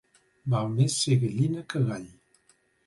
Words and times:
Val 0.53 0.71
més 0.79 0.95
ser 1.03 1.19
gallina 1.27 1.65
que 1.75 1.87
gall. 1.93 2.13